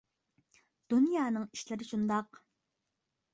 [0.93, 2.41] دۇنيانىڭ ئىشلىرى شۇنداق.